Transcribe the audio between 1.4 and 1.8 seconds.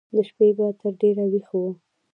و.